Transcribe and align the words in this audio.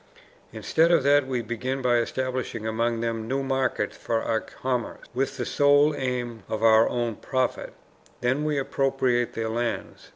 Instead 0.51 0.89
of 0.89 1.03
that 1.03 1.27
we 1.27 1.43
begin 1.43 1.79
by 1.79 1.97
establishing 1.97 2.65
among 2.65 3.01
them 3.01 3.27
new 3.27 3.43
markets 3.43 3.95
for 3.95 4.23
our 4.23 4.39
commerce, 4.39 5.05
with 5.13 5.37
the 5.37 5.45
sole 5.45 5.93
aim 5.95 6.41
of 6.49 6.63
our 6.63 6.89
own 6.89 7.15
profit; 7.15 7.73
then 8.21 8.43
we 8.43 8.57
appropriate 8.57 9.33
their 9.33 9.47
lands, 9.49 10.05
i. 10.07 10.09